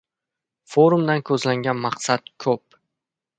[0.75, 2.57] Forumdan koʻzlangan maqsad ko`p.